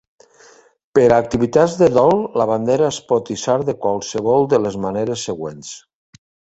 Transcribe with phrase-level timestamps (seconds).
[0.99, 5.31] Per a activitats de dol, la bandera es pot hissar de qualsevol de les maneres
[5.33, 5.75] següents.